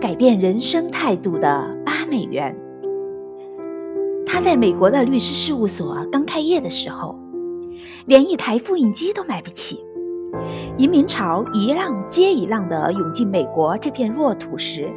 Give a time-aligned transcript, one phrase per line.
[0.00, 2.56] 改变人生态度的八美元。
[4.24, 7.18] 他在美国的律师事务所刚开业的时候，
[8.06, 9.84] 连一台复印机都买不起。
[10.76, 14.88] 移民潮一浪接一浪地涌进美国这片弱土时，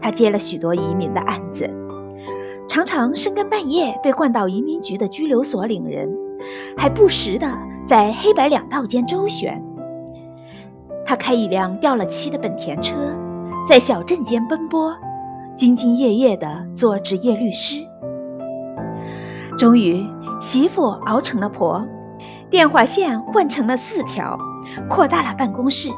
[0.00, 1.68] 他接了许多移民的案子，
[2.66, 6.12] 常常深更半夜被换到移民局的拘留所领人，
[6.76, 7.46] 还不时地
[7.86, 9.62] 在黑白两道间周旋。
[11.04, 12.94] 他开一辆掉了漆的本田车，
[13.66, 14.92] 在小镇间奔波，
[15.56, 17.76] 兢兢业业地做职业律师。
[19.56, 20.04] 终于，
[20.40, 21.84] 媳妇熬成了婆，
[22.50, 24.38] 电话线换成了四条。
[24.88, 25.90] 扩大了办公室，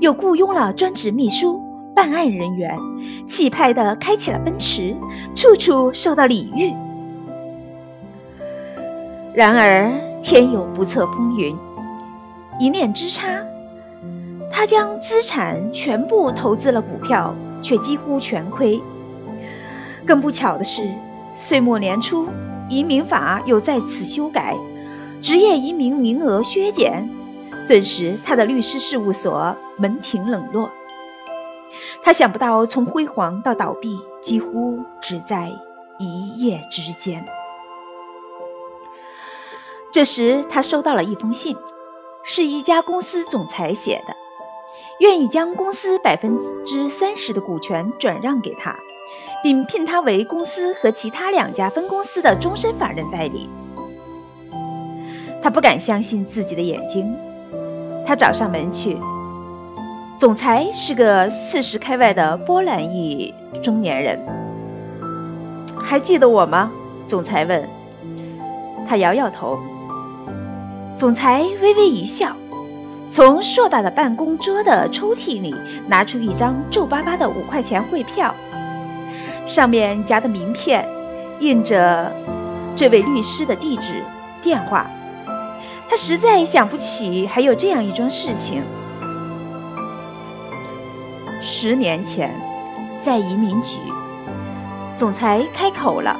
[0.00, 1.60] 又雇佣了专职秘书、
[1.94, 2.78] 办案人员，
[3.26, 4.94] 气派地开起了奔驰，
[5.34, 6.72] 处处受到礼遇。
[9.34, 9.90] 然而
[10.22, 11.56] 天有不测风云，
[12.60, 13.28] 一念之差，
[14.52, 18.80] 他将资产全部投资了股票，却几乎全亏。
[20.06, 20.88] 更不巧的是，
[21.34, 22.28] 岁末年初，
[22.68, 24.54] 移民法又再次修改，
[25.22, 27.08] 职业移民名额削减。
[27.66, 30.70] 顿时，他的律师事务所门庭冷落。
[32.02, 35.50] 他想不到，从辉煌到倒闭，几乎只在
[35.98, 37.24] 一夜之间。
[39.90, 41.56] 这时，他收到了一封信，
[42.22, 44.14] 是一家公司总裁写的，
[45.00, 48.76] 愿意将公司百分之三十的股权转让给他，
[49.42, 53.48] 并聘他为公司和其他两家分公司的终身法人代理。
[55.42, 57.14] 他不敢相信自己的眼睛。
[58.06, 58.96] 他找上门去，
[60.18, 64.18] 总裁是个四十开外的波兰裔中年人。
[65.78, 66.70] 还记得我吗？
[67.06, 67.68] 总裁问。
[68.88, 69.58] 他摇摇头。
[70.96, 72.36] 总裁微微一笑，
[73.12, 75.54] 从硕大的办公桌的抽屉里
[75.86, 78.34] 拿出一张皱巴巴的五块钱汇票，
[79.44, 80.88] 上面夹的名片
[81.38, 82.10] 印着
[82.74, 84.02] 这位律师的地址、
[84.40, 84.90] 电话。
[85.90, 88.62] 他实在想不起还有这样一桩事情。
[91.42, 92.34] 十年前，
[93.02, 93.76] 在移民局，
[94.96, 96.18] 总裁开口了：“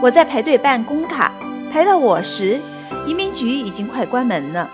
[0.00, 1.30] 我在排队办工卡，
[1.70, 2.58] 排到我时，
[3.06, 4.70] 移民局已经快关门了。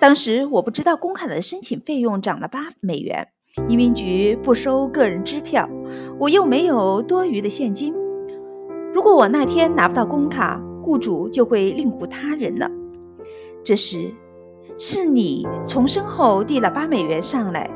[0.00, 3.26] 当时我不知道工卡的申请费用涨了八美元，
[3.68, 5.68] 移民局不收个人支票，
[6.20, 7.92] 我又没有多余的现金。
[8.94, 12.70] 如果我那天拿不到工卡，雇主就会另雇他人了。”
[13.64, 14.14] 这时，
[14.78, 17.68] 是你从身后递了八美元上来，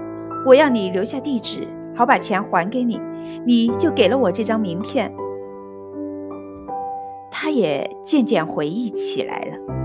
[0.47, 3.01] 我要你留下地址，好把钱还给你，
[3.45, 5.13] 你就给了我这张名片。
[7.33, 9.82] 他也渐渐回忆起来了，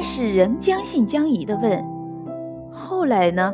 [0.00, 1.84] 但是仍将信将疑地问
[2.72, 3.52] ：“后来呢？”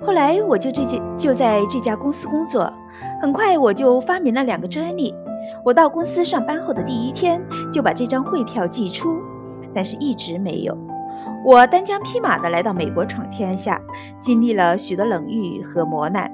[0.00, 2.72] 后来我就这件就在这家公司工作，
[3.20, 5.12] 很快我就发明了两个专利。
[5.64, 9.18] 我到公司上班后的第一天就把这张汇票寄出。
[9.74, 10.78] 但是一直没有。
[11.44, 13.80] 我单枪匹马地来到美国闯天下，
[14.20, 16.32] 经历了许多冷遇和磨难。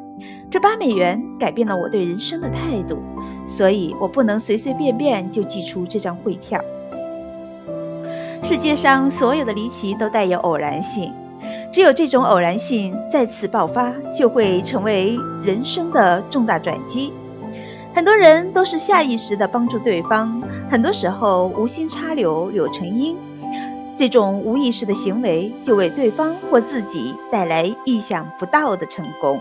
[0.50, 2.98] 这八美元改变了我对人生的态度，
[3.46, 6.60] 所以我不能随随便便就寄出这张汇票。
[8.42, 11.12] 世界上所有的离奇都带有偶然性，
[11.72, 17.12] 只有这种偶然性再次爆发，就会成为人生的重大转机。
[17.94, 23.16] 很多人都是下意识地帮助对方，很多时候无心插柳柳成荫。
[23.96, 29.40] 这种无意识的行为，就为对方或自己带来意想不到的成功。